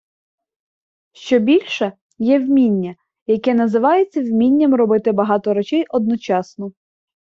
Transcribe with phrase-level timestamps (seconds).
[1.13, 2.95] Щобільше, є вміння,
[3.27, 6.71] яке називається вмінням робити багато речей одночасно.